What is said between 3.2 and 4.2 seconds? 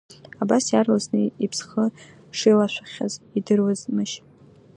идыруазмашь?